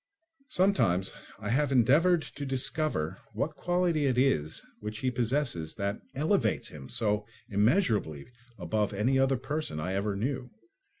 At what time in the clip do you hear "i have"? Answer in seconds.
1.37-1.71